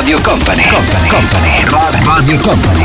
Radio 0.00 0.18
Company, 0.22 0.66
Company, 0.66 1.08
Company, 1.08 2.04
Radio 2.06 2.38
Company. 2.38 2.84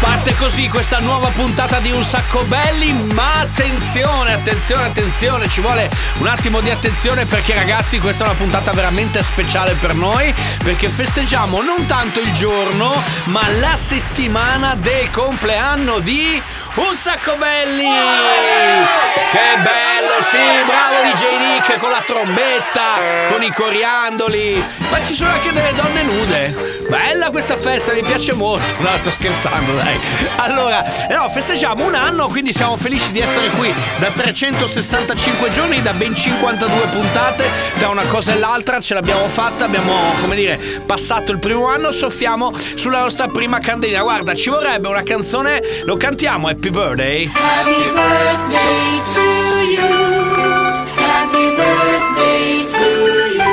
Parte 0.00 0.34
così 0.34 0.68
questa 0.68 0.98
nuova 0.98 1.28
puntata 1.28 1.80
di 1.80 1.90
Un 1.90 2.04
Sacco 2.04 2.44
Belli, 2.44 2.92
ma 3.14 3.40
attenzione, 3.40 4.34
attenzione, 4.34 4.84
attenzione, 4.84 5.48
ci 5.48 5.62
vuole 5.62 5.88
un 6.18 6.26
attimo 6.26 6.60
di 6.60 6.68
attenzione 6.68 7.24
perché 7.24 7.54
ragazzi 7.54 7.98
questa 7.98 8.24
è 8.24 8.26
una 8.26 8.36
puntata 8.36 8.70
veramente 8.72 9.22
speciale 9.22 9.72
per 9.80 9.94
noi 9.94 10.34
perché 10.62 10.90
festeggiamo 10.90 11.62
non 11.62 11.86
tanto 11.86 12.20
il 12.20 12.32
giorno 12.34 12.92
ma 13.24 13.48
la 13.58 13.76
settimana 13.76 14.74
del 14.74 15.10
compleanno 15.10 16.00
di 16.00 16.40
Un 16.74 16.94
Sacco 16.96 17.36
Belli! 17.36 17.84
Che 17.84 19.60
bello, 19.62 20.22
sì, 20.30 20.38
bravo 20.64 21.02
DJ 21.02 21.36
Nick 21.36 21.78
con 21.78 21.90
la 21.90 22.02
trombetta, 22.06 22.98
con 23.30 23.42
i 23.42 23.50
coriandoli, 23.52 24.64
ma 24.90 25.04
ci 25.04 25.14
sono 25.14 25.30
anche 25.30 25.52
delle 25.52 25.72
donne 25.74 26.02
nude. 26.02 26.80
Bella 26.88 27.30
questa 27.30 27.56
festa, 27.56 27.92
mi 27.92 28.02
piace 28.02 28.32
molto. 28.32 28.74
No, 28.78 28.88
sto 28.98 29.10
scherzando, 29.10 29.72
dai. 29.74 29.98
Allora, 30.36 31.08
eh 31.08 31.14
no, 31.14 31.28
festeggiamo 31.28 31.84
un 31.86 31.94
anno, 31.94 32.28
quindi 32.28 32.52
siamo 32.52 32.76
felici 32.76 33.12
di 33.12 33.20
essere 33.20 33.48
qui 33.48 33.72
da 33.98 34.08
365 34.08 35.50
giorni, 35.50 35.80
da 35.80 35.92
ben 35.92 36.14
52 36.14 36.86
puntate. 36.88 37.48
Tra 37.78 37.88
una 37.88 38.04
cosa 38.04 38.32
e 38.32 38.38
l'altra 38.38 38.80
ce 38.80 38.94
l'abbiamo 38.94 39.26
fatta, 39.28 39.64
abbiamo, 39.64 39.94
come 40.20 40.34
dire, 40.36 40.58
passato 40.84 41.32
il 41.32 41.38
primo 41.38 41.66
anno, 41.68 41.90
soffiamo 41.90 42.52
sulla 42.74 43.00
nostra 43.00 43.28
prima 43.28 43.58
candelina. 43.58 44.02
Guarda, 44.02 44.34
ci 44.34 44.50
vorrebbe 44.50 44.88
una 44.88 45.02
canzone, 45.02 45.62
lo 45.84 45.96
cantiamo, 45.96 46.48
Happy 46.62 46.70
Birthday. 46.70 47.26
Happy 47.26 47.90
birthday 47.90 49.02
to 49.14 49.20
you. 49.66 49.82
Happy 50.94 51.56
birthday 51.56 52.64
to 52.70 52.86
you. 53.34 53.50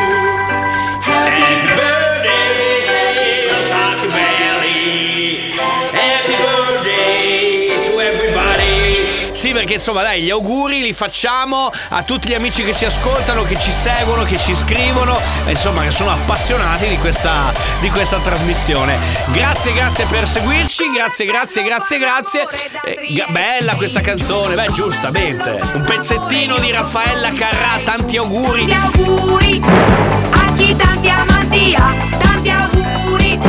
Happy 1.02 1.56
birthday, 1.74 3.50
Sacchi 3.68 4.08
Belli. 4.10 5.54
Happy 5.92 6.36
birthday 6.38 7.84
to 7.88 8.00
everybody. 8.00 9.34
Sì, 9.34 9.54
perché 9.54 9.74
insomma, 9.76 10.04
dai, 10.04 10.22
gli 10.22 10.30
auguri 10.30 10.82
li 10.82 10.94
facciamo 10.94 11.72
a 11.90 12.04
tutti 12.04 12.28
gli 12.30 12.36
amici 12.36 12.64
che 12.64 12.76
ci 12.76 12.86
ascoltano, 12.86 13.42
che 13.42 13.58
ci 13.58 13.72
seguono, 13.72 14.24
che 14.24 14.38
ci 14.38 14.54
scrivono, 14.54 15.20
insomma, 15.48 15.82
che 15.82 15.90
sono 15.90 16.12
appassionati 16.12 16.88
di 16.88 16.98
questa, 17.00 17.52
di 17.80 17.90
questa 17.90 18.18
trasmissione. 18.18 18.98
Grazie, 19.32 19.74
grazie 19.74 20.06
per 20.06 20.28
seguirci, 20.28 20.90
grazie, 20.92 21.26
grazie, 21.26 21.64
grazie, 21.64 21.98
grazie. 21.98 22.48
Eh, 22.84 23.26
bella 23.30 23.76
questa 23.76 24.02
canzone, 24.02 24.56
beh, 24.56 24.72
giustamente. 24.74 25.60
Un 25.74 25.84
pezzettino 25.84 26.58
di 26.58 26.72
Raffaella 26.72 27.32
Carrà, 27.32 27.80
tanti 27.84 28.18
auguri. 28.18 28.66
Tanti 28.66 29.02
auguri 29.04 29.62
a 29.64 30.54
chi 30.54 30.76
tanti 30.76 31.10
amanti 31.10 31.76
ha, 31.76 31.96
tanti 32.22 32.50
auguri. 32.50 33.40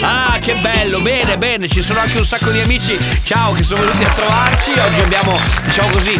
Ah, 0.00 0.38
che 0.40 0.54
bello, 0.56 1.00
bene, 1.00 1.36
bene, 1.38 1.68
ci 1.68 1.82
sono 1.82 2.00
anche 2.00 2.18
un 2.18 2.24
sacco 2.24 2.50
di 2.50 2.60
amici, 2.60 2.98
ciao, 3.24 3.52
che 3.52 3.62
sono 3.62 3.80
venuti 3.80 4.04
a 4.04 4.08
trovarci. 4.08 4.72
Oggi 4.72 5.00
abbiamo, 5.00 5.38
diciamo 5.64 5.90
così, 5.90 6.12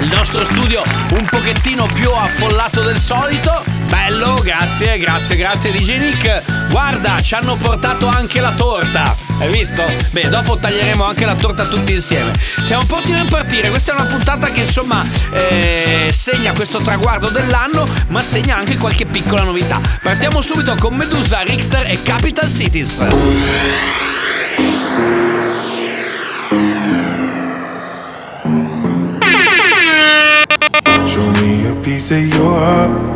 il 0.00 0.08
nostro 0.08 0.44
studio 0.44 0.82
un 1.12 1.24
pochettino 1.24 1.86
più 1.92 2.10
affollato 2.10 2.82
del 2.82 2.98
solito. 2.98 3.75
Bello, 3.88 4.40
grazie, 4.42 4.98
grazie, 4.98 5.36
grazie 5.36 5.70
DJ 5.72 5.98
Nick. 5.98 6.68
Guarda, 6.70 7.20
ci 7.20 7.34
hanno 7.34 7.56
portato 7.56 8.06
anche 8.06 8.40
la 8.40 8.52
torta. 8.52 9.14
Hai 9.38 9.50
visto? 9.50 9.82
Beh, 10.10 10.28
dopo 10.28 10.56
taglieremo 10.56 11.04
anche 11.04 11.24
la 11.24 11.34
torta 11.34 11.66
tutti 11.66 11.92
insieme. 11.92 12.32
Siamo 12.60 12.84
pronti 12.86 13.12
per 13.12 13.26
partire. 13.26 13.68
Questa 13.68 13.92
è 13.92 13.94
una 13.94 14.06
puntata 14.06 14.50
che 14.50 14.60
insomma 14.60 15.04
eh, 15.32 16.10
segna 16.12 16.52
questo 16.52 16.78
traguardo 16.78 17.28
dell'anno, 17.28 17.86
ma 18.08 18.20
segna 18.20 18.56
anche 18.56 18.76
qualche 18.76 19.04
piccola 19.04 19.42
novità. 19.42 19.80
Partiamo 20.02 20.40
subito 20.40 20.74
con 20.78 20.94
Medusa, 20.94 21.42
Richter 21.42 21.90
e 21.90 22.02
Capital 22.02 22.48
Cities. 22.48 22.96
Show 31.06 31.30
me 31.40 31.68
a 31.68 31.74
piece 31.82 32.10
of 32.12 32.34
your 32.34 32.58
heart, 32.58 32.90
a 32.90 33.15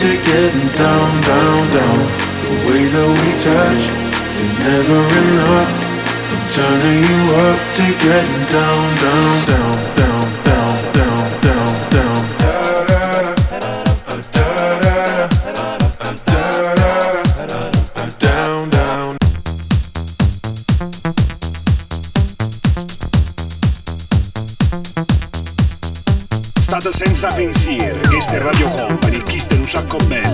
to 0.00 0.16
getting 0.24 0.66
down, 0.78 1.20
down, 1.20 1.68
down. 1.76 1.98
The 2.40 2.56
way 2.66 2.88
that 2.88 3.08
we 3.20 3.28
touch 3.44 3.84
is 4.40 4.56
never 4.58 5.00
enough. 5.20 5.68
I'm 6.32 6.42
turning 6.56 7.04
you 7.04 7.20
up 7.36 7.60
to 7.76 7.84
getting 8.00 8.44
down, 8.48 8.96
down, 8.96 9.36
down, 9.44 9.76
down, 10.00 10.28
down, 10.40 10.80
down, 10.92 11.40
down, 11.40 11.90
down. 11.90 12.30
Senza 27.20 27.28
pensieri, 27.28 27.98
questa 28.08 28.32
è 28.32 28.38
Radio 28.38 28.69
chi 29.86 29.98
sta 29.98 30.29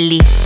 Galli. 0.00 0.39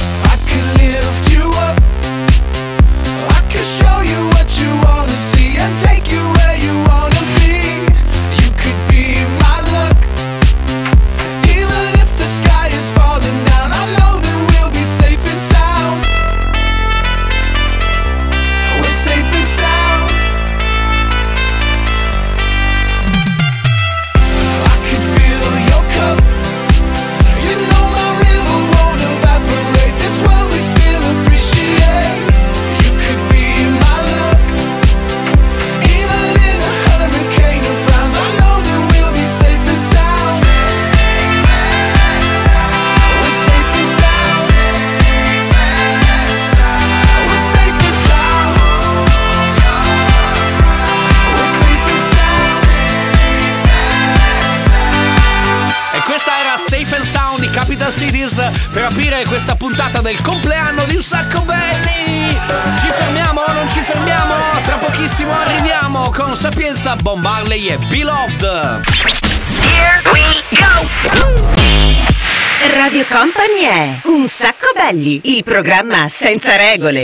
Radio 72.95 73.09
Company 73.11 73.61
è 73.63 74.07
Un 74.07 74.29
sacco 74.29 74.71
belli, 74.73 75.21
il 75.25 75.43
programma 75.43 76.09
senza 76.09 76.55
regole. 76.55 77.03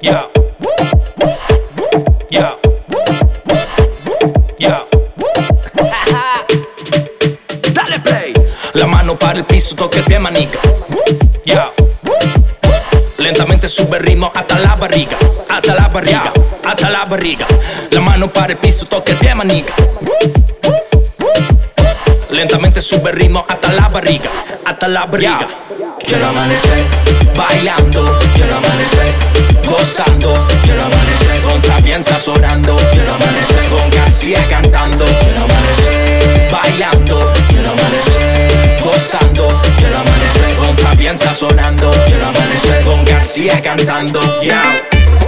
Yeah. 0.00 0.28
Yeah. 2.28 2.58
Yeah. 4.58 4.86
Dale 7.72 8.00
play. 8.02 8.32
La 8.72 8.84
mano 8.84 9.16
para 9.16 9.38
el 9.38 9.46
piso, 9.46 9.74
toque 9.74 10.00
el 10.00 10.04
pie, 10.04 10.18
manica. 10.18 10.58
Yeah. 11.44 11.72
Lentamente 13.16 13.66
sube 13.66 13.96
el 13.96 14.02
ritmo 14.02 14.30
hasta 14.34 14.58
la 14.58 14.74
barriga, 14.74 15.16
hasta 15.48 15.72
la 15.72 15.88
barriga, 15.88 16.32
hasta 16.64 16.90
la 16.90 17.06
barriga. 17.06 17.46
La 17.92 18.00
mano 18.00 18.28
pare 18.28 18.52
il 18.52 18.58
piso, 18.58 18.84
tocca 18.84 19.12
il 19.12 19.16
pie, 19.16 19.32
manica. 19.32 19.72
Lentamente 22.38 22.80
sube 22.80 23.10
ritmo 23.10 23.44
hasta 23.48 23.72
la 23.72 23.88
barriga, 23.88 24.30
hasta 24.64 24.86
la 24.86 25.06
barriga. 25.06 25.40
Yeah. 25.40 25.96
Quiero 25.98 26.28
amanecer 26.28 26.84
bailando, 27.36 28.16
quiero 28.32 28.56
amanecer 28.58 29.12
gozando, 29.66 30.46
quiero 30.62 30.84
amanecer 30.84 31.40
con 31.42 31.60
sapienza 31.60 32.16
sonando, 32.16 32.76
quiero 32.92 33.14
amanecer 33.14 33.64
con 33.70 33.90
García 33.90 34.38
cantando, 34.48 35.04
quiero 35.04 35.44
amanecer 35.46 36.48
bailando, 36.52 37.32
quiero 37.48 37.72
amanecer 37.72 38.82
gozando, 38.84 39.60
quiero 39.76 39.98
amanecer 39.98 40.54
con 40.64 40.76
sapienza 40.76 41.34
sonando, 41.34 41.90
quiero 42.06 42.24
amanecer 42.24 42.84
con 42.84 43.04
García 43.04 43.60
cantando. 43.60 44.20
Yeah. 44.42 45.27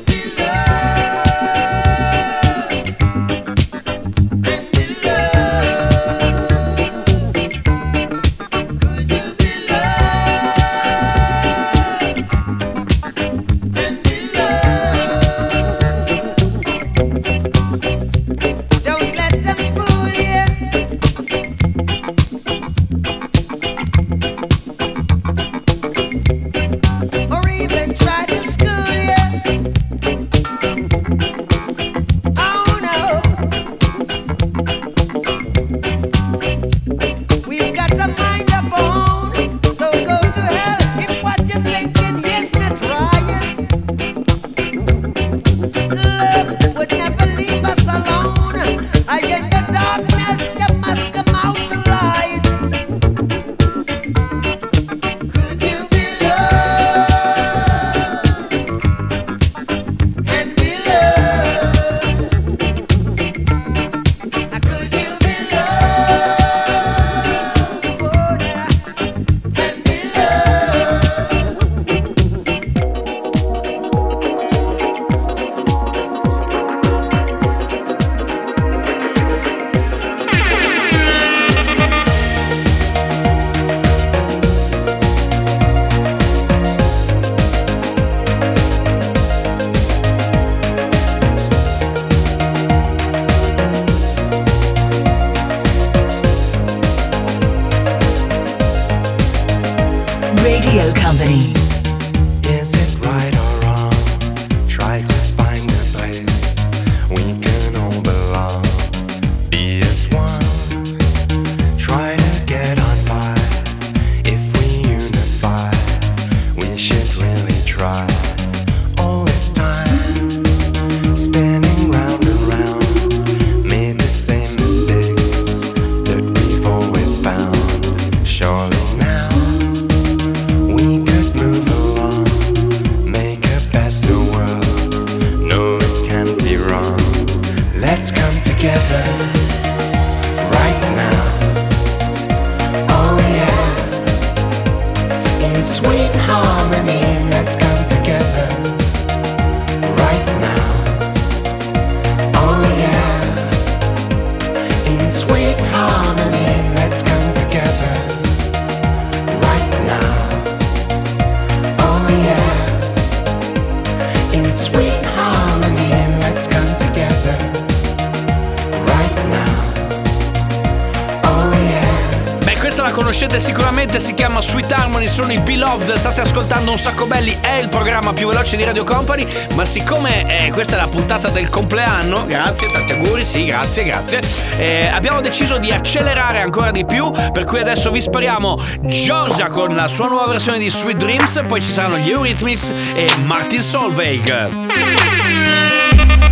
programma 177.71 178.11
più 178.11 178.27
veloce 178.27 178.57
di 178.57 178.65
Radio 178.65 178.83
Company, 178.83 179.25
ma 179.55 179.63
siccome 179.63 180.45
eh, 180.45 180.51
questa 180.51 180.75
è 180.75 180.77
la 180.77 180.87
puntata 180.87 181.29
del 181.29 181.49
compleanno, 181.49 182.25
grazie, 182.27 182.67
tanti 182.67 182.91
auguri, 182.91 183.25
sì, 183.25 183.45
grazie, 183.45 183.85
grazie, 183.85 184.21
eh, 184.57 184.87
abbiamo 184.87 185.21
deciso 185.21 185.57
di 185.57 185.71
accelerare 185.71 186.41
ancora 186.41 186.69
di 186.69 186.85
più, 186.85 187.09
per 187.31 187.45
cui 187.45 187.59
adesso 187.59 187.89
vi 187.89 188.01
spariamo 188.01 188.61
Giorgia 188.81 189.47
con 189.47 189.73
la 189.73 189.87
sua 189.87 190.07
nuova 190.07 190.27
versione 190.27 190.59
di 190.59 190.69
Sweet 190.69 190.97
Dreams, 190.97 191.41
poi 191.47 191.61
ci 191.61 191.71
saranno 191.71 191.97
gli 191.97 192.09
Eurythmics 192.09 192.69
e 192.93 193.09
Martin 193.23 193.61
Solveig. 193.61 194.49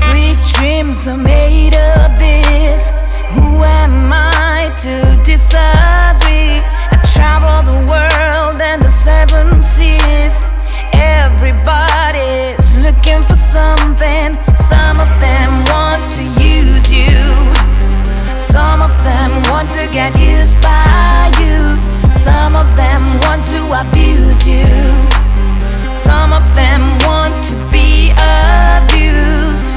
Sweet 0.04 0.38
dreams 0.58 1.08
are 1.08 1.18
made 1.18 1.74
of 1.96 2.18
this. 2.18 2.94
Who 3.32 3.64
am 3.64 4.10
I 4.12 4.70
to 4.82 5.16
disagree? 5.24 6.62
I 6.92 7.00
travel 7.14 7.64
the 7.64 7.90
world 7.90 8.60
and 8.62 8.84
the 8.84 8.90
seven 8.90 9.62
seas. 9.62 10.44
Everybody's 11.00 12.76
looking 12.78 13.24
for 13.24 13.36
something. 13.36 14.38
Some 14.70 15.00
of 15.00 15.10
them 15.20 15.50
want 15.72 16.04
to 16.14 16.24
use 16.44 16.92
you, 16.92 17.32
some 18.36 18.82
of 18.82 18.94
them 19.04 19.30
want 19.50 19.70
to 19.72 19.88
get 19.92 20.12
used 20.20 20.60
by 20.62 21.32
you, 21.40 21.80
some 22.12 22.56
of 22.56 22.68
them 22.76 23.02
want 23.24 23.48
to 23.48 23.62
abuse 23.82 24.46
you, 24.46 24.68
some 25.90 26.34
of 26.34 26.44
them 26.54 26.82
want 27.08 27.34
to 27.46 27.56
be 27.72 28.12
abused. 28.12 29.74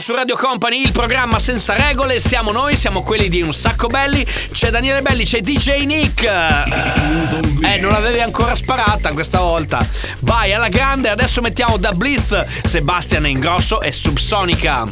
su 0.00 0.14
Radio 0.14 0.36
Company 0.36 0.82
il 0.82 0.92
programma 0.92 1.38
senza 1.38 1.74
regole. 1.74 2.18
Siamo 2.18 2.50
noi, 2.50 2.76
siamo 2.76 3.02
quelli 3.02 3.28
di 3.28 3.42
Un 3.42 3.52
Sacco 3.52 3.86
Belli. 3.86 4.26
C'è 4.50 4.70
Daniele 4.70 5.02
Belli, 5.02 5.24
c'è 5.24 5.40
DJ 5.40 5.84
Nick. 5.84 6.22
Eh, 6.24 7.78
non 7.78 7.92
l'avevi 7.92 8.20
ancora 8.20 8.54
sparata 8.54 9.12
questa 9.12 9.40
volta. 9.40 9.86
Vai 10.20 10.52
alla 10.52 10.68
grande, 10.68 11.08
adesso 11.08 11.40
mettiamo 11.40 11.76
da 11.76 11.92
Blitz 11.92 12.44
Sebastian 12.62 13.26
Ingrosso 13.26 13.80
e 13.80 13.92
Subsonica. 13.92 14.84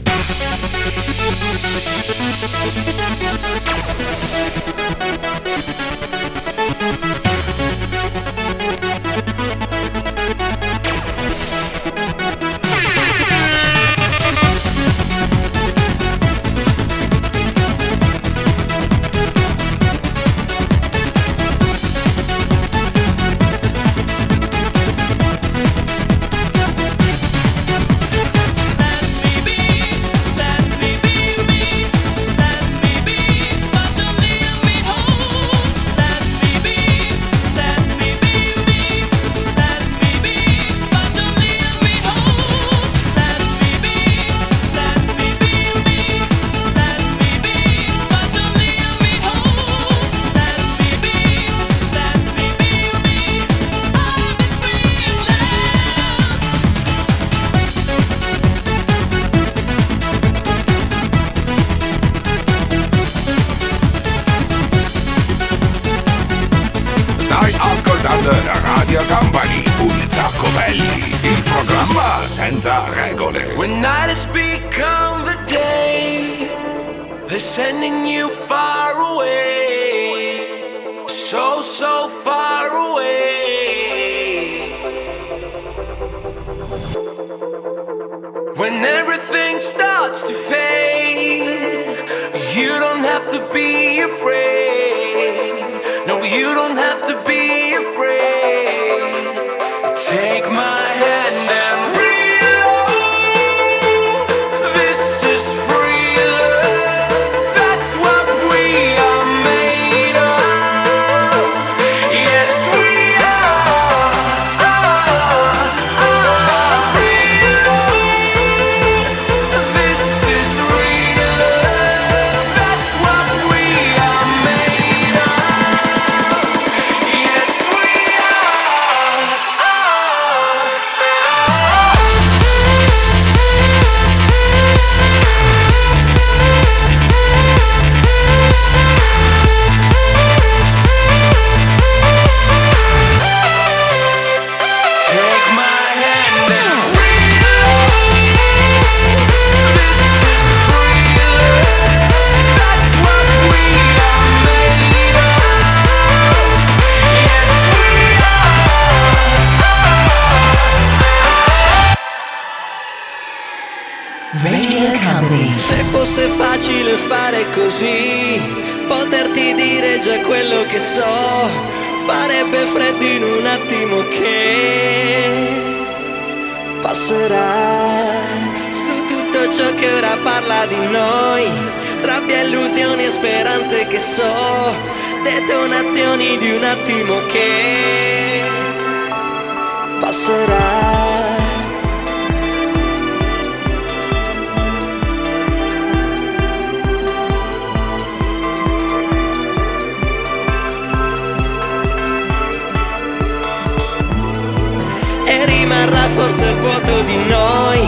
Rimarrà 205.59 206.09
forse 206.15 206.45
il 206.45 206.55
vuoto 206.55 207.03
di 207.03 207.17
noi 207.17 207.81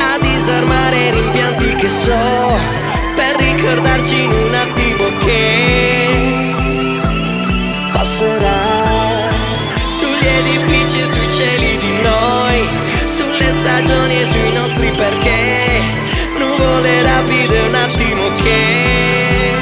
a 0.00 0.18
disarmare 0.20 0.96
i 0.96 1.10
rimpianti 1.10 1.74
che 1.76 1.88
so 1.88 2.58
per 3.14 3.36
ricordarci 3.38 4.22
in 4.24 4.30
un 4.30 4.54
attimo 4.54 5.16
che 5.18 6.52
passerà 7.92 8.62
sugli 9.86 10.26
edifici 10.40 10.98
e 11.02 11.06
sui 11.06 11.30
cieli 11.30 11.78
di 11.78 11.92
noi 12.02 12.58
sulle 13.04 13.50
stagioni 13.60 14.20
e 14.20 14.26
sui 14.26 14.52
nostri 14.52 14.90
perché 14.96 15.82
nuvole 16.38 17.02
rapide 17.02 17.60
un 17.60 17.74
attimo 17.74 18.34
che 18.42 19.52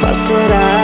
passerà 0.00 0.83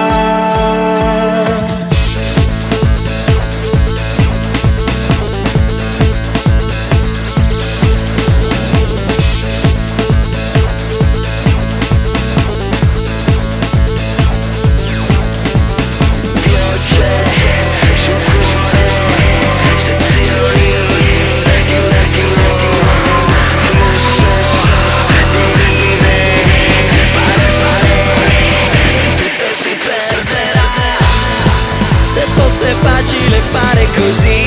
così, 34.00 34.39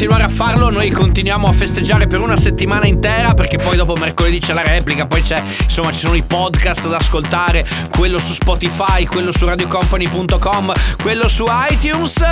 continuare 0.00 0.32
a 0.32 0.34
farlo, 0.34 0.70
noi 0.70 0.88
continuiamo 0.88 1.46
a 1.46 1.52
festeggiare 1.52 2.06
per 2.06 2.20
una 2.20 2.34
settimana 2.34 2.86
intera 2.86 3.34
perché 3.34 3.58
poi 3.58 3.76
dopo 3.76 3.94
mercoledì 3.96 4.38
c'è 4.38 4.54
la 4.54 4.62
replica, 4.62 5.04
poi 5.04 5.20
c'è, 5.20 5.42
insomma, 5.62 5.92
ci 5.92 5.98
sono 5.98 6.14
i 6.14 6.22
podcast 6.22 6.88
da 6.88 6.96
ascoltare, 6.96 7.66
quello 7.90 8.18
su 8.18 8.32
Spotify, 8.32 9.04
quello 9.04 9.30
su 9.30 9.44
radiocompany.com, 9.44 10.72
quello 11.02 11.28
su 11.28 11.44
iTunes. 11.68 12.24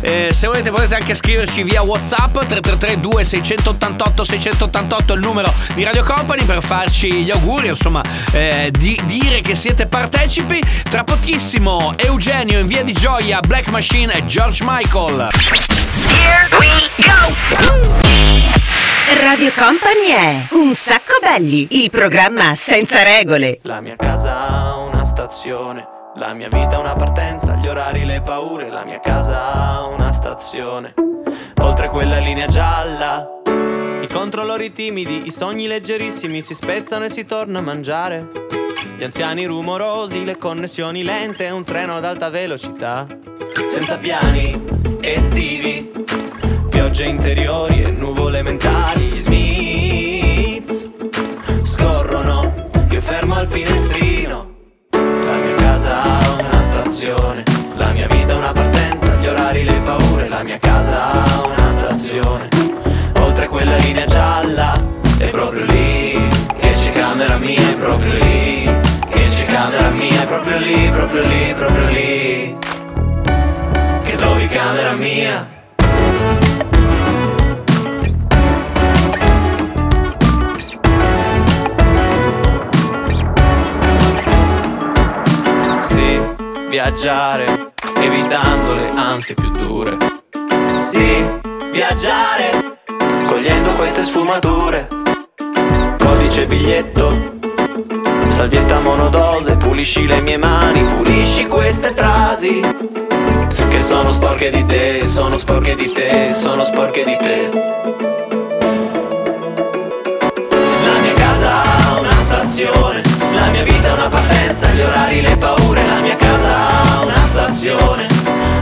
Eh, 0.00 0.30
se 0.32 0.46
volete 0.46 0.70
potete 0.70 0.94
anche 0.94 1.14
scriverci 1.14 1.62
via 1.62 1.82
WhatsApp 1.82 2.38
333 2.38 3.00
2688 3.00 4.24
688 4.24 5.12
è 5.12 5.16
il 5.16 5.20
numero 5.20 5.52
di 5.74 5.84
Radio 5.84 6.02
Company 6.02 6.44
per 6.44 6.62
farci 6.64 7.22
gli 7.22 7.30
auguri, 7.30 7.66
insomma, 7.66 8.02
eh, 8.32 8.72
di 8.78 8.98
dire 9.04 9.42
che 9.42 9.54
siete 9.54 9.84
partecipi. 9.84 10.58
Tra 10.88 11.04
pochissimo 11.04 11.92
Eugenio 11.96 12.60
in 12.60 12.66
via 12.66 12.82
di 12.82 12.94
Gioia, 12.94 13.40
Black 13.40 13.68
Machine 13.68 14.10
e 14.14 14.24
George 14.24 14.64
Michael. 14.66 15.28
Here 16.06 16.48
we 16.58 16.68
go! 17.04 17.09
Radio 19.22 19.52
Company 19.56 20.08
è 20.08 20.46
Un 20.50 20.74
sacco 20.74 21.14
belli, 21.20 21.66
il 21.82 21.90
programma 21.90 22.54
senza 22.56 23.02
regole. 23.02 23.60
La 23.62 23.80
mia 23.80 23.96
casa 23.96 24.48
ha 24.48 24.76
una 24.76 25.04
stazione, 25.04 25.86
la 26.16 26.32
mia 26.34 26.48
vita 26.48 26.78
una 26.78 26.94
partenza, 26.94 27.54
gli 27.54 27.66
orari, 27.68 28.04
le 28.04 28.20
paure, 28.22 28.68
la 28.68 28.84
mia 28.84 29.00
casa 29.00 29.52
ha 29.52 29.86
una 29.86 30.10
stazione. 30.12 30.94
Oltre 31.62 31.88
quella 31.88 32.18
linea 32.18 32.46
gialla, 32.46 33.26
i 34.02 34.06
controllori 34.08 34.72
timidi, 34.72 35.26
i 35.26 35.30
sogni 35.30 35.66
leggerissimi 35.66 36.42
si 36.42 36.54
spezzano 36.54 37.04
e 37.04 37.10
si 37.10 37.24
torna 37.24 37.60
a 37.60 37.62
mangiare. 37.62 38.28
Gli 38.96 39.04
anziani 39.04 39.46
rumorosi, 39.46 40.24
le 40.24 40.36
connessioni 40.36 41.02
lente, 41.02 41.48
un 41.50 41.64
treno 41.64 41.96
ad 41.96 42.04
alta 42.04 42.28
velocità. 42.30 43.06
Senza 43.66 43.96
piani 43.96 44.62
estivi, 45.00 45.90
piogge 46.80 47.04
interiori 47.04 47.82
e 47.82 47.90
nuvole 47.90 48.40
mentali. 48.40 49.08
Gli 49.08 49.20
Smiths 49.20 50.88
scorrono, 51.58 52.70
io 52.88 53.00
fermo 53.02 53.34
al 53.34 53.46
finestrino. 53.46 54.54
La 54.90 55.36
mia 55.36 55.54
casa 55.56 56.02
ha 56.02 56.36
una 56.40 56.58
stazione, 56.58 57.42
la 57.74 57.92
mia 57.92 58.06
vita 58.06 58.34
una 58.34 58.52
partenza, 58.52 59.14
gli 59.16 59.26
orari, 59.26 59.64
le 59.64 59.78
paure. 59.84 60.28
La 60.28 60.42
mia 60.42 60.56
casa 60.56 61.22
ha 61.22 61.42
una 61.46 61.70
stazione, 61.70 62.48
oltre 63.16 63.46
quella 63.48 63.76
linea 63.76 64.06
gialla, 64.06 64.72
è 65.18 65.28
proprio 65.28 65.66
lì 65.66 66.18
che 66.60 66.70
c'è 66.70 66.92
camera 66.92 67.36
mia, 67.36 67.72
è 67.72 67.76
proprio 67.76 68.12
lì 68.14 68.64
che 69.10 69.28
c'è 69.28 69.44
camera 69.44 69.90
mia, 69.90 70.22
è 70.22 70.26
proprio 70.26 70.56
lì, 70.56 70.88
proprio 70.88 71.22
lì, 71.24 71.52
proprio 71.54 71.88
lì 71.88 72.56
che 74.02 74.16
trovi 74.16 74.46
camera 74.46 74.92
mia. 74.92 75.59
Viaggiare, 86.90 87.72
evitando 87.98 88.74
le 88.74 88.90
ansie 88.96 89.36
più 89.36 89.48
dure. 89.50 89.96
Sì, 90.74 91.24
viaggiare, 91.70 92.80
cogliendo 93.26 93.74
queste 93.74 94.02
sfumature. 94.02 94.88
Codice 95.98 96.46
biglietto, 96.46 97.38
salvietta 98.26 98.80
monodose, 98.80 99.56
pulisci 99.56 100.04
le 100.06 100.20
mie 100.20 100.36
mani, 100.36 100.82
pulisci 100.82 101.46
queste 101.46 101.92
frasi. 101.92 102.60
Che 103.68 103.80
sono 103.80 104.10
sporche 104.10 104.50
di 104.50 104.64
te, 104.64 105.06
sono 105.06 105.36
sporche 105.36 105.76
di 105.76 105.92
te, 105.92 106.34
sono 106.34 106.64
sporche 106.64 107.04
di 107.04 107.16
te. 107.20 107.50
La 110.84 110.98
mia 110.98 111.14
casa 111.14 111.62
ha 111.62 112.00
una 112.00 112.18
stazione, 112.18 113.02
mia 113.50 113.62
vita 113.64 113.88
è 113.88 113.92
una 113.92 114.08
partenza, 114.08 114.68
gli 114.68 114.80
orari, 114.80 115.20
le 115.22 115.36
paure, 115.36 115.86
la 115.86 116.00
mia 116.00 116.16
casa 116.16 117.02
una 117.02 117.22
stazione, 117.24 118.06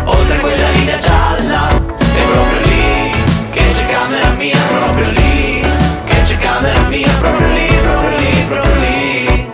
oltre 0.05 0.38
quella 0.38 0.70
linea 0.70 0.96
gialla, 0.96 1.68
è 1.68 2.22
proprio 2.24 2.61
lì 2.64 3.12
che 3.51 3.68
c'è 3.70 3.87
camera 3.87 4.31
mia, 4.31 4.59
proprio 4.68 5.11
lì, 5.11 5.62
che 6.05 6.22
c'è 6.22 6.37
camera 6.38 6.81
mia, 6.88 7.09
proprio 7.18 7.48
lì, 7.48 7.66
proprio 7.66 8.16
lì, 8.16 8.44
proprio 8.46 8.74
lì, 8.77 9.53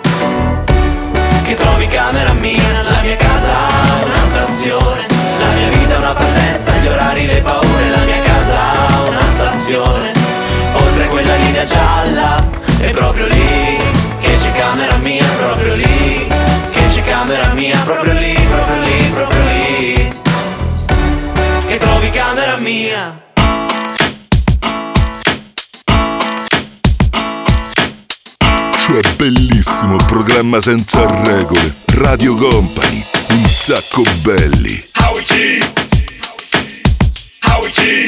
che 1.44 1.54
trovi 1.56 1.86
camera 1.88 2.32
mia, 2.32 2.82
la 2.82 3.00
mia 3.02 3.16
casa 3.16 3.52
una 4.04 4.20
stazione, 4.26 5.06
la 5.38 5.50
mia 5.56 5.68
vita 5.68 5.94
è 5.94 5.98
una 5.98 6.14
partenza, 6.14 6.72
gli 6.76 6.86
orari, 6.86 7.26
le 7.26 7.42
paure, 7.42 7.90
la 7.90 8.04
mia 8.04 8.20
casa 8.20 8.60
una 9.08 9.28
stazione, 9.28 10.12
oltre 10.74 11.08
quella 11.08 11.34
linea 11.36 11.64
gialla, 11.64 12.44
è 12.78 12.90
proprio 12.90 13.26
lì 13.26 13.73
bellissimo 29.30 29.96
programma 30.04 30.60
senza 30.60 31.06
regole. 31.22 31.74
Radio 31.94 32.34
Company, 32.34 33.02
un 33.30 33.46
sacco 33.46 34.02
belli. 34.20 34.84
Howie 34.96 35.22
G. 35.22 35.64
Howie 37.40 37.70
G. 37.70 38.06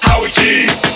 Howie 0.00 0.30
G. 0.30 0.76
One, 0.78 0.84
two, 0.88 0.95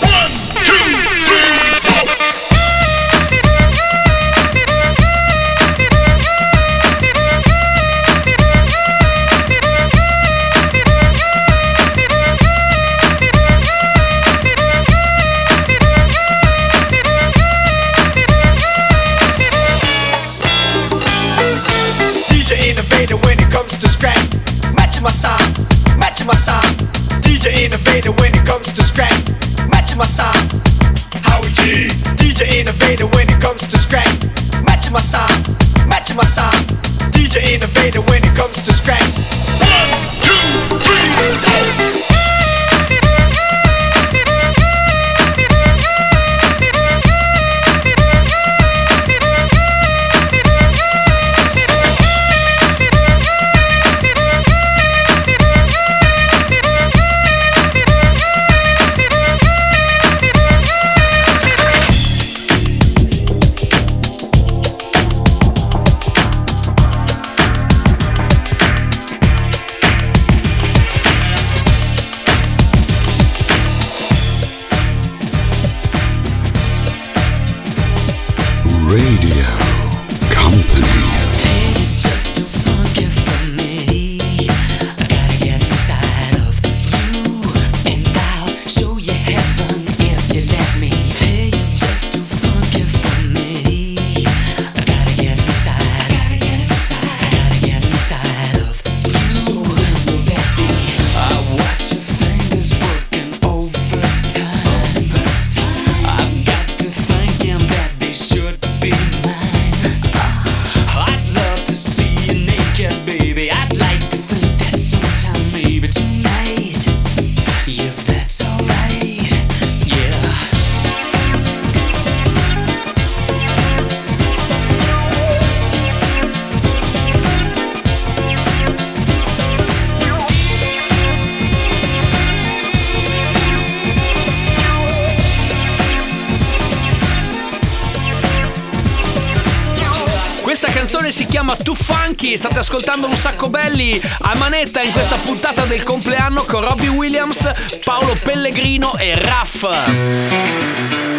ascoltando 142.71 143.05
un 143.05 143.15
sacco 143.15 143.49
belli 143.49 144.01
a 144.21 144.37
manetta 144.37 144.81
in 144.81 144.93
questa 144.93 145.17
puntata 145.17 145.65
del 145.65 145.83
compleanno 145.83 146.45
con 146.45 146.61
Robbie 146.61 146.87
Williams, 146.87 147.51
Paolo 147.83 148.17
Pellegrino 148.23 148.95
e 148.95 149.13
Raff. 149.13 151.10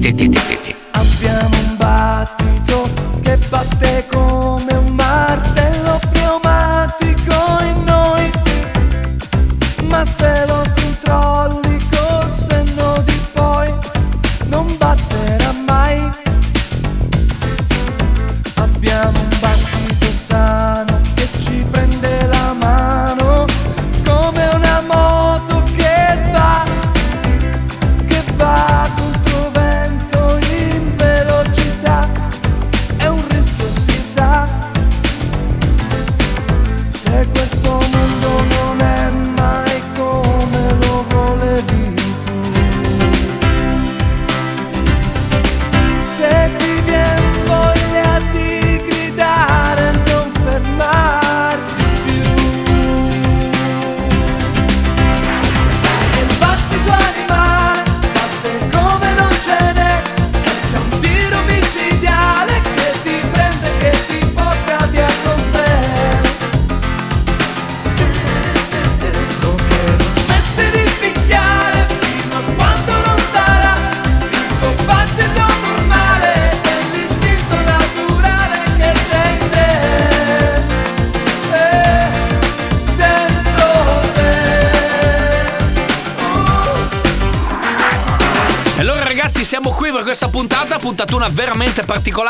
ti, 0.00 0.14
ti, 0.14 0.28
ti, 0.30 0.59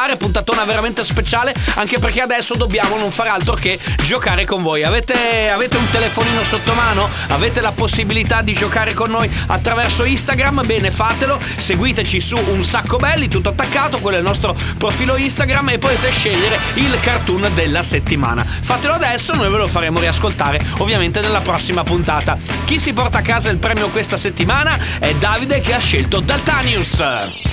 particolare, 0.01 0.17
puntatona 0.17 0.65
veramente 0.65 1.05
speciale, 1.05 1.55
anche 1.75 1.99
perché 1.99 2.21
adesso 2.21 2.55
dobbiamo 2.55 2.97
non 2.97 3.11
fare 3.11 3.29
altro 3.29 3.55
che 3.55 3.79
giocare 4.03 4.47
con 4.47 4.63
voi. 4.63 4.83
Avete, 4.83 5.51
avete 5.51 5.77
un 5.77 5.89
telefonino 5.91 6.43
sotto 6.45 6.73
mano? 6.73 7.09
Avete 7.29 7.61
la 7.61 7.73
possibilità 7.73 8.41
di 8.43 8.53
giocare 8.53 8.95
con 8.95 9.11
noi 9.11 9.31
attraverso 9.47 10.05
Instagram? 10.05 10.65
Bene, 10.65 10.91
fatelo, 10.91 11.39
seguiteci 11.57 12.21
su 12.21 12.37
un 12.37 12.65
sacco 12.65 12.97
belli, 12.97 13.29
tutto 13.29 13.51
attaccato, 13.51 13.99
quello 13.99 14.17
è 14.17 14.21
il 14.21 14.27
nostro 14.27 14.57
profilo 14.79 15.17
Instagram 15.17 15.71
e 15.71 15.79
potete 15.79 16.11
scegliere 16.11 16.59
il 16.75 16.99
cartoon 17.01 17.51
della 17.55 17.83
settimana. 17.83 18.45
Fatelo 18.45 18.95
adesso, 18.95 19.35
noi 19.35 19.51
ve 19.51 19.59
lo 19.59 19.69
faremo 19.69 20.01
riascoltare 20.01 20.65
ovviamente 20.79 21.21
nella 21.21 21.41
prossima 21.41 21.85
puntata. 21.85 22.39
Chi 22.65 22.79
si 22.79 22.93
porta 22.93 23.19
a 23.19 23.23
casa 23.23 23.51
il 23.51 23.59
premio 23.59 23.89
questa 23.89 24.17
settimana 24.17 24.79
è 24.99 25.15
Davide 25.15 25.61
che 25.61 25.75
ha 25.75 25.79
scelto 25.79 26.21
Daltanius. 26.21 27.50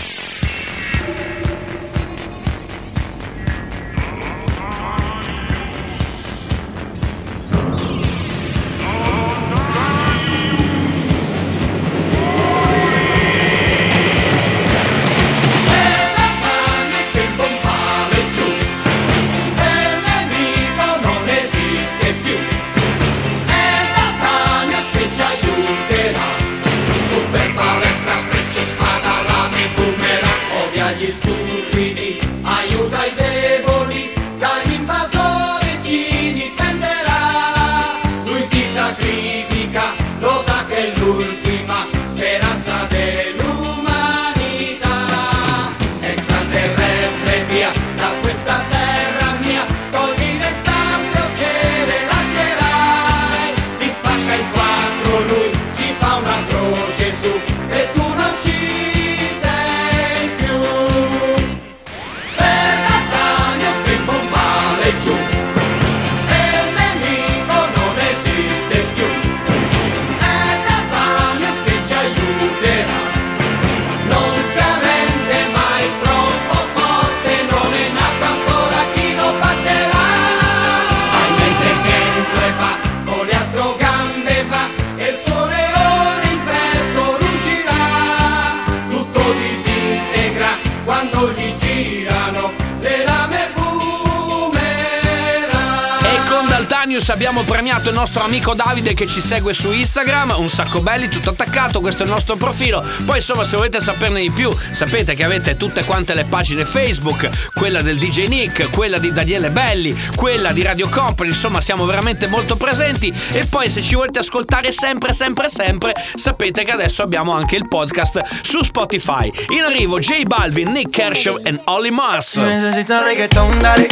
Genius 96.98 97.10
abbiamo 97.10 97.44
premiato 97.44 97.90
il 97.90 97.96
nostro 97.96 98.24
amico 98.24 98.56
Davide 98.56 98.96
che 98.96 99.06
ci 99.06 99.22
segue 99.22 99.54
su 99.54 99.72
Instagram, 99.72 100.34
un 100.38 100.50
sacco 100.50 100.82
belli, 100.82 101.10
tutto 101.10 101.30
attaccato, 101.30 101.80
questo 101.80 102.02
è 102.02 102.06
il 102.08 102.12
nostro 102.12 102.38
profilo. 102.38 102.84
Poi 103.06 103.18
insomma 103.18 103.44
se 103.44 103.56
volete 103.56 103.80
saperne 103.80 104.20
di 104.20 104.32
più, 104.32 104.50
sapete 104.72 105.14
che 105.14 105.24
avete 105.24 105.58
tutte 105.58 105.84
quante 105.84 106.16
le 106.16 106.24
pagine 106.24 106.66
Facebook, 106.66 107.52
quella 107.54 107.84
del 107.84 107.98
DJ 107.98 108.26
Nick, 108.26 108.72
quella 108.72 108.98
di 108.98 109.12
Daniele 109.12 109.52
Belli, 109.52 109.96
quella 110.16 110.52
di 110.52 110.64
Radio 110.64 110.90
Company, 110.90 111.30
insomma 111.30 111.62
siamo 111.62 111.86
veramente 111.86 112.26
molto 112.26 112.56
presenti. 112.56 113.14
E 113.32 113.46
poi 113.46 113.70
se 113.70 113.84
ci 113.84 113.94
volete 113.94 114.20
ascoltare 114.20 114.72
sempre, 114.72 115.14
sempre, 115.14 115.50
sempre, 115.50 115.94
sapete 116.16 116.64
che 116.64 116.72
adesso 116.72 117.04
abbiamo 117.04 117.32
anche 117.32 117.58
il 117.58 117.68
podcast 117.68 118.22
su 118.42 118.64
Spotify. 118.64 119.32
In 119.50 119.62
arrivo 119.62 120.00
J 120.00 120.24
Balvin, 120.24 120.72
Nick 120.72 120.90
Kershaw 120.90 121.38
e 121.44 121.62
Olly 121.66 121.92
Mars. 121.92 122.32
Si 122.32 122.42
necesita 122.42 123.04
reggaetón, 123.04 123.60
dale. 123.60 123.88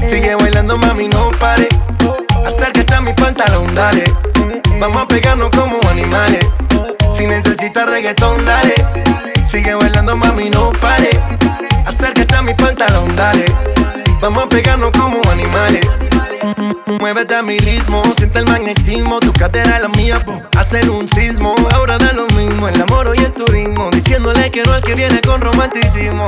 Sigue 0.00 0.34
bailando, 0.34 0.76
mami, 0.76 1.06
no 1.06 1.30
pare. 1.38 1.91
Acércate 2.46 2.94
a 2.94 3.00
mi 3.00 3.12
pantalón, 3.14 3.74
dale. 3.74 4.04
Vamos 4.78 5.02
a 5.02 5.08
pegarnos 5.08 5.50
como 5.50 5.78
animales. 5.88 6.40
Si 7.16 7.26
necesitas 7.26 7.88
reggaetón, 7.88 8.44
dale. 8.44 8.74
Sigue 9.48 9.74
bailando, 9.74 10.16
mami, 10.16 10.50
no 10.50 10.72
pare. 10.72 11.10
Acércate 11.86 12.34
a 12.34 12.42
mi 12.42 12.54
pantalón, 12.54 13.14
dale. 13.16 13.46
Vamos 14.20 14.44
a 14.44 14.48
pegarnos 14.48 14.90
como 14.92 15.20
animales. 15.30 15.86
Muévete 17.00 17.34
a 17.34 17.42
mi 17.42 17.58
ritmo, 17.58 18.02
siente 18.16 18.38
el 18.40 18.46
magnetismo, 18.46 19.20
tu 19.20 19.32
cadera 19.32 19.78
la 19.78 19.88
mía, 19.88 20.24
po. 20.24 20.40
hacen 20.58 20.88
un 20.90 21.08
sismo. 21.08 21.54
Ahora 21.74 21.98
da 21.98 22.12
lo 22.12 22.26
mismo, 22.28 22.68
el 22.68 22.80
amor 22.80 23.12
y 23.16 23.22
el 23.22 23.32
turismo, 23.32 23.90
diciéndole 23.90 24.50
que 24.50 24.62
no 24.62 24.72
al 24.72 24.82
que 24.82 24.94
viene 24.94 25.20
con 25.20 25.40
romanticismo. 25.40 26.26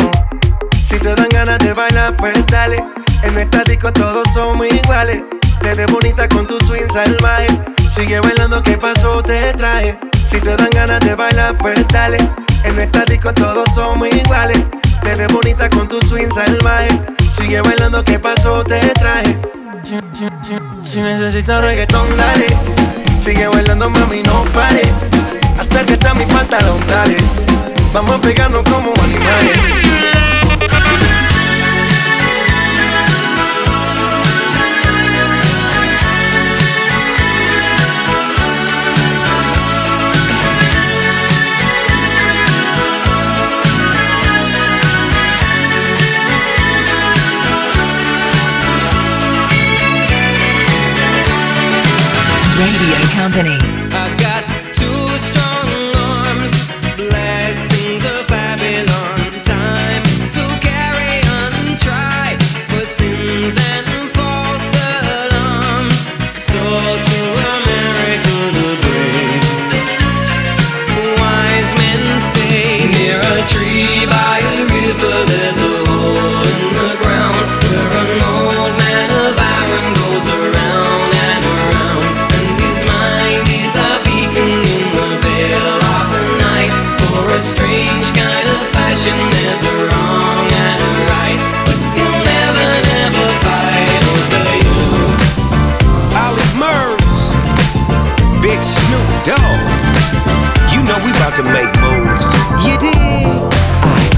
Si 0.86 0.98
te 0.98 1.14
dan 1.14 1.28
ganas 1.28 1.58
de 1.58 1.72
bailar, 1.72 2.16
pues 2.16 2.46
dale. 2.46 2.84
En 3.22 3.38
estático 3.38 3.92
todos 3.92 4.28
somos 4.32 4.66
iguales. 4.66 5.22
Te 5.64 5.72
ves 5.74 5.90
bonita 5.90 6.28
con 6.28 6.46
tu 6.46 6.58
swing 6.66 6.88
salvaje. 6.92 7.46
Sigue 7.88 8.20
bailando, 8.20 8.62
¿qué 8.62 8.76
pasó? 8.76 9.22
Te 9.22 9.52
traje. 9.54 9.98
Si 10.28 10.38
te 10.40 10.54
dan 10.56 10.70
ganas 10.70 11.00
de 11.00 11.14
bailar, 11.14 11.56
pues 11.58 11.86
dale. 11.88 12.18
En 12.64 12.78
estático 12.78 13.32
todos 13.32 13.68
somos 13.74 14.08
iguales. 14.08 14.62
Te 15.02 15.14
ves 15.14 15.28
bonita 15.32 15.68
con 15.70 15.88
tu 15.88 16.00
swing 16.02 16.30
salvaje. 16.34 16.88
Sigue 17.36 17.60
bailando, 17.62 18.04
¿qué 18.04 18.18
pasó? 18.18 18.62
Te 18.62 18.78
traje. 18.90 19.36
Si- 19.82 20.90
si 20.90 21.00
necesitas 21.00 21.62
reggaetón, 21.62 22.06
dale. 22.16 22.46
Sigue 23.24 23.48
bailando, 23.48 23.88
mami, 23.90 24.22
no 24.22 24.44
pare. 24.52 24.82
Acércate 25.58 26.06
a 26.08 26.14
mi 26.14 26.26
pantalón, 26.26 26.78
dale. 26.88 27.16
Vamos 27.92 28.16
a 28.16 28.20
pegarnos 28.20 28.62
como 28.64 28.92
animales. 29.02 30.13
Radio 52.64 52.96
Company. 53.12 53.73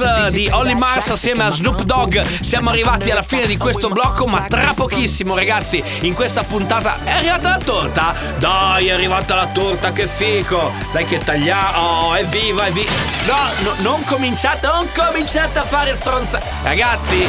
Eh, 0.00 0.30
di 0.30 0.48
Olly 0.52 0.74
Mars 0.74 1.08
assieme 1.08 1.42
a 1.44 1.50
Snoop 1.50 1.82
Dogg 1.82 2.20
siamo 2.40 2.70
arrivati 2.70 3.10
alla 3.10 3.22
fine 3.22 3.46
di 3.46 3.56
questo 3.56 3.88
blocco, 3.88 4.26
ma 4.26 4.42
tra 4.48 4.72
pochissimo, 4.74 5.34
ragazzi, 5.34 5.82
in 6.00 6.14
questa 6.14 6.44
puntata 6.44 6.98
è 7.02 7.10
arrivata 7.10 7.50
la 7.50 7.58
torta. 7.58 8.14
Dai, 8.38 8.86
è 8.86 8.92
arrivata 8.92 9.34
la 9.34 9.48
torta, 9.52 9.92
che 9.92 10.06
fico! 10.06 10.70
Dai 10.92 11.04
che 11.04 11.18
tagliamo. 11.18 11.78
Oh, 11.78 12.16
evviva, 12.16 12.66
evviva. 12.66 12.92
No, 13.26 13.64
no, 13.64 13.74
non 13.78 14.04
cominciate, 14.04 14.66
non 14.66 14.86
cominciate 14.94 15.58
a 15.58 15.64
fare 15.64 15.96
stronzate. 15.96 16.44
Ragazzi, 16.62 17.24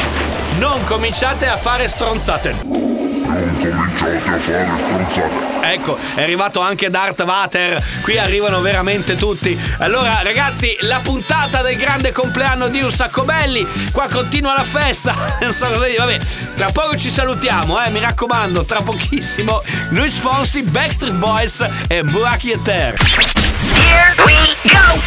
non 0.60 0.84
cominciate 0.84 1.48
a 1.48 1.58
fare 1.58 1.88
stronzate. 1.88 3.09
Ecco, 5.62 5.98
è 6.16 6.22
arrivato 6.22 6.62
anche 6.62 6.90
Darth 6.90 7.24
Vader. 7.24 7.82
Qui 8.02 8.18
arrivano 8.18 8.60
veramente 8.62 9.16
tutti. 9.16 9.58
Allora, 9.78 10.22
ragazzi, 10.24 10.76
la 10.82 11.00
puntata 11.00 11.62
del 11.62 11.78
grande 11.78 12.12
compleanno 12.12 12.68
di 12.68 12.82
Un 12.82 12.92
Sacco 12.92 13.24
Belli. 13.24 13.66
Qua 13.92 14.08
continua 14.08 14.56
la 14.56 14.64
festa. 14.64 15.38
Non 15.40 15.54
so 15.54 15.68
cosa 15.68 15.86
dire. 15.86 15.98
Vabbè, 15.98 16.20
tra 16.56 16.70
poco 16.72 16.98
ci 16.98 17.10
salutiamo, 17.10 17.84
eh. 17.84 17.90
Mi 17.90 18.00
raccomando, 18.00 18.66
tra 18.66 18.82
pochissimo. 18.82 19.62
Luis 19.90 20.18
Fonsi, 20.18 20.62
Backstreet 20.64 21.16
Boys 21.16 21.66
e 21.88 22.04
Buaki 22.04 22.52
e 22.52 22.62
Ter. 22.62 22.94
Here 23.74 24.14
we 24.26 24.56
go! 24.64 25.00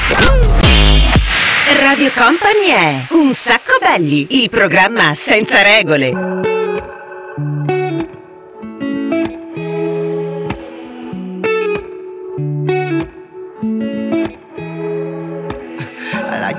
Radio 1.80 2.10
Company 2.14 2.66
è 2.68 3.06
Un 3.10 3.32
sacco 3.34 3.78
belli, 3.80 4.42
il 4.42 4.50
programma 4.50 5.14
senza 5.14 5.62
regole. 5.62 7.71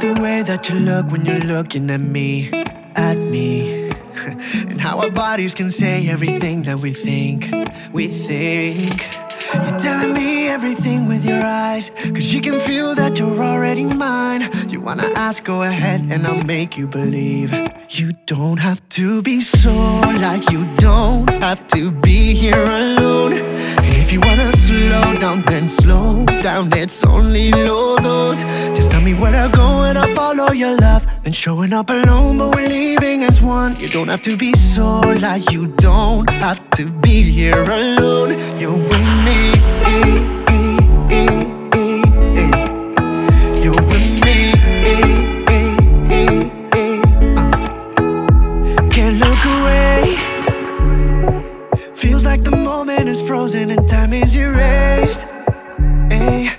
The 0.03 0.19
way 0.21 0.43
that 0.43 0.69
you 0.69 0.75
look 0.79 1.09
when 1.11 1.25
you're 1.25 1.47
looking 1.55 1.89
at 1.89 2.01
me, 2.01 2.49
at 2.97 3.17
me. 3.17 3.89
and 4.69 4.81
how 4.81 4.99
our 4.99 5.09
bodies 5.09 5.55
can 5.55 5.71
say 5.71 6.09
everything 6.09 6.63
that 6.63 6.77
we 6.79 6.91
think, 6.91 7.49
we 7.93 8.07
think. 8.07 9.01
You're 9.53 9.77
telling 9.77 10.13
me 10.13 10.49
everything 10.49 11.07
with 11.07 11.25
your 11.25 11.41
eyes, 11.41 11.89
cause 12.15 12.33
you 12.33 12.41
can 12.41 12.59
feel 12.59 12.95
that 12.95 13.17
you're 13.17 13.41
already 13.41 13.85
mine. 13.85 14.49
You 14.67 14.81
wanna 14.81 15.07
ask, 15.15 15.45
go 15.45 15.63
ahead, 15.63 16.01
and 16.11 16.27
I'll 16.27 16.43
make 16.43 16.77
you 16.77 16.85
believe. 16.85 17.53
You 17.89 18.11
don't 18.25 18.59
have 18.59 18.81
to 18.99 19.21
be 19.21 19.39
so 19.39 19.73
like 20.27 20.51
you 20.51 20.65
don't 20.75 21.29
have 21.41 21.65
to 21.67 21.91
be 21.91 22.33
here 22.33 22.65
alone 22.65 23.33
you 24.13 24.19
wanna 24.19 24.55
slow 24.55 25.17
down, 25.19 25.41
then 25.47 25.67
slow 25.67 26.23
down. 26.41 26.71
It's 26.73 27.03
only 27.03 27.49
low. 27.51 27.97
Just 28.75 28.91
tell 28.91 29.01
me 29.01 29.13
where 29.13 29.31
to 29.31 29.49
go 29.55 29.83
and 29.85 29.97
I'll 29.97 30.13
follow 30.13 30.51
your 30.51 30.75
love. 30.77 31.05
Been 31.23 31.33
showing 31.33 31.73
up 31.73 31.89
alone, 31.89 32.37
but 32.37 32.55
we're 32.55 32.67
leaving 32.67 33.23
as 33.23 33.41
one. 33.41 33.79
You 33.79 33.89
don't 33.89 34.09
have 34.09 34.21
to 34.23 34.37
be 34.37 34.53
so 34.53 34.99
like 34.99 35.51
you 35.51 35.67
don't 35.77 36.29
have 36.29 36.61
to 36.71 36.85
be 36.85 37.23
here 37.23 37.63
alone. 37.63 38.31
You're 38.59 38.77
with 38.77 39.07
me. 39.25 40.32
is 53.13 53.21
frozen 53.21 53.69
and 53.69 53.87
time 53.87 54.11
is 54.11 54.33
erased. 54.35 55.27
Ay, 56.09 56.49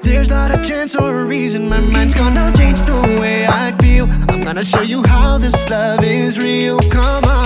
there's 0.00 0.30
not 0.30 0.52
a 0.56 0.58
chance 0.62 0.94
or 0.94 1.22
a 1.22 1.24
reason 1.24 1.68
my 1.68 1.80
mind's 1.94 2.14
gonna 2.14 2.52
change 2.56 2.80
the 2.82 3.00
way 3.20 3.48
I 3.48 3.72
feel. 3.82 4.06
I'm 4.28 4.44
gonna 4.44 4.64
show 4.64 4.82
you 4.82 5.02
how 5.02 5.38
this 5.38 5.68
love 5.68 6.04
is 6.04 6.38
real. 6.38 6.78
Come 6.88 7.24
on. 7.24 7.43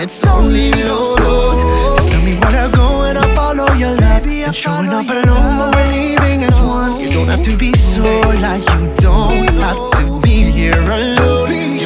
It's 0.00 0.24
only 0.26 0.70
lose-lose 0.70 1.64
Just 1.96 2.10
tell 2.12 2.24
me 2.24 2.34
where 2.38 2.52
to 2.52 2.76
go 2.76 3.04
and 3.04 3.18
I'll 3.18 3.34
follow 3.34 3.72
your 3.74 3.94
love. 3.94 4.26
And 4.26 4.54
showing 4.54 4.88
up 4.88 5.08
alone 5.08 5.58
but 5.58 5.74
we're 5.74 5.90
leaving 5.90 6.44
as 6.44 6.60
one. 6.60 7.00
You 7.00 7.10
don't 7.10 7.26
have 7.26 7.42
to 7.42 7.56
be 7.56 7.72
so 7.74 8.02
like 8.02 8.62
You 8.80 8.94
don't 8.98 9.48
have 9.58 9.90
to 9.98 10.20
be 10.20 10.50
here 10.50 10.80
alone. 10.80 11.77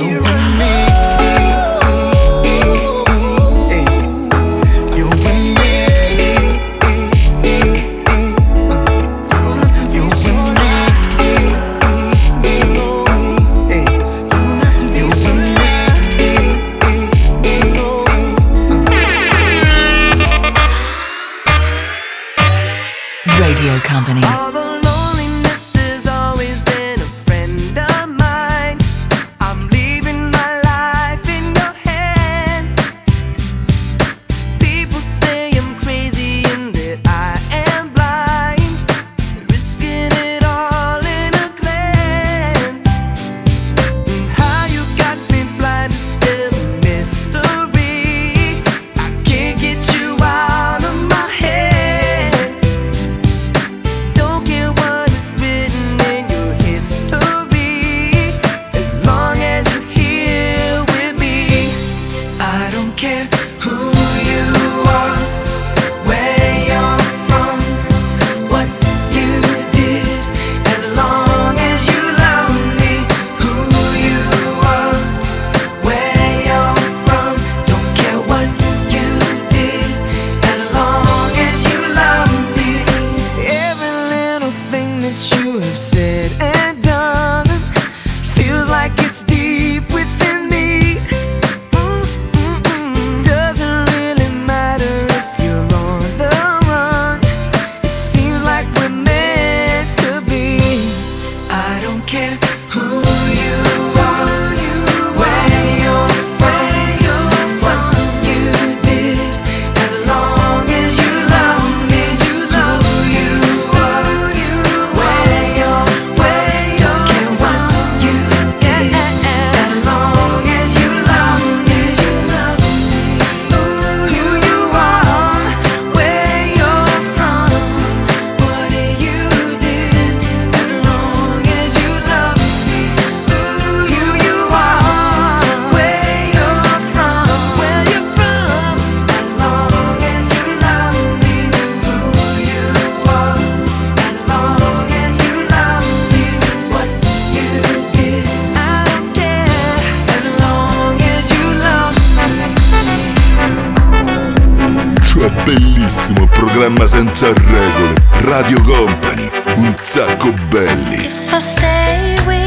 Senza 157.12 157.32
regole. 157.34 157.94
Radio 158.22 158.60
Company, 158.62 159.30
un 159.56 159.74
sacco 159.80 160.32
belli. 160.48 161.04
If 161.04 161.32
I 161.32 161.40
stay 161.40 162.16
with 162.24 162.41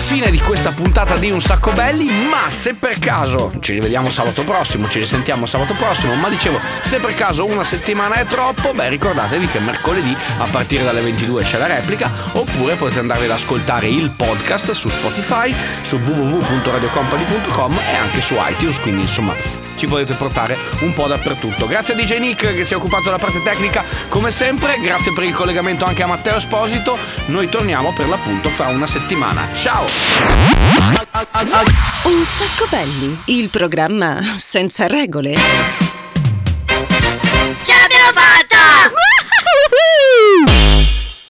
fine 0.00 0.30
di 0.30 0.40
questa 0.40 0.70
puntata 0.70 1.16
di 1.16 1.30
Un 1.30 1.40
Sacco 1.40 1.70
Belli, 1.72 2.06
ma 2.06 2.48
se 2.48 2.74
per 2.74 2.98
caso 2.98 3.52
ci 3.60 3.72
rivediamo 3.74 4.10
sabato 4.10 4.42
prossimo, 4.42 4.88
ci 4.88 4.98
risentiamo 4.98 5.46
sabato 5.46 5.74
prossimo, 5.74 6.14
ma 6.14 6.28
dicevo, 6.28 6.58
se 6.80 6.98
per 6.98 7.14
caso 7.14 7.44
una 7.44 7.64
settimana 7.64 8.16
è 8.16 8.24
troppo, 8.24 8.72
beh 8.72 8.88
ricordatevi 8.88 9.46
che 9.46 9.60
mercoledì 9.60 10.16
a 10.38 10.46
partire 10.46 10.82
dalle 10.82 11.02
22 11.02 11.42
c'è 11.42 11.58
la 11.58 11.66
replica, 11.66 12.10
oppure 12.32 12.74
potete 12.74 12.98
andarvi 12.98 13.26
ad 13.26 13.30
ascoltare 13.30 13.88
il 13.88 14.10
podcast 14.10 14.72
su 14.72 14.88
Spotify, 14.88 15.54
su 15.82 15.96
www.radiocompany.com 15.96 17.78
e 17.90 17.96
anche 17.96 18.20
su 18.20 18.34
iTunes, 18.38 18.80
quindi 18.80 19.02
insomma 19.02 19.59
ci 19.80 19.86
potete 19.86 20.12
portare 20.12 20.58
un 20.80 20.92
po' 20.92 21.06
dappertutto. 21.06 21.66
Grazie 21.66 21.94
a 21.94 21.96
DJ 21.96 22.18
Nick 22.18 22.54
che 22.54 22.64
si 22.64 22.74
è 22.74 22.76
occupato 22.76 23.04
della 23.04 23.18
parte 23.18 23.40
tecnica 23.42 23.82
come 24.08 24.30
sempre, 24.30 24.78
grazie 24.78 25.14
per 25.14 25.24
il 25.24 25.32
collegamento 25.32 25.86
anche 25.86 26.02
a 26.02 26.06
Matteo 26.06 26.36
Esposito, 26.36 26.98
noi 27.26 27.48
torniamo 27.48 27.94
per 27.94 28.06
l'appunto 28.06 28.50
fra 28.50 28.68
una 28.68 28.86
settimana. 28.86 29.48
Ciao! 29.54 29.86
Un 32.02 32.24
sacco 32.24 32.66
belli, 32.68 33.20
il 33.26 33.48
programma 33.48 34.34
senza 34.36 34.86
regole. 34.86 35.79